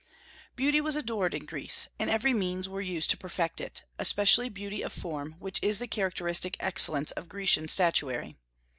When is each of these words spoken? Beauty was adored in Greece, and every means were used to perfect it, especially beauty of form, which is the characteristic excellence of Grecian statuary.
Beauty 0.55 0.81
was 0.81 0.95
adored 0.95 1.35
in 1.35 1.45
Greece, 1.45 1.87
and 1.99 2.09
every 2.09 2.33
means 2.33 2.67
were 2.67 2.81
used 2.81 3.11
to 3.11 3.17
perfect 3.17 3.61
it, 3.61 3.83
especially 3.99 4.49
beauty 4.49 4.81
of 4.81 4.91
form, 4.91 5.35
which 5.37 5.59
is 5.61 5.77
the 5.77 5.87
characteristic 5.87 6.57
excellence 6.59 7.11
of 7.11 7.29
Grecian 7.29 7.67
statuary. 7.67 8.35